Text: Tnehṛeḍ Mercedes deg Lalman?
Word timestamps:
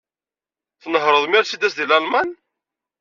Tnehṛeḍ 0.81 1.23
Mercedes 1.27 1.73
deg 1.75 1.87
Lalman? 1.89 2.29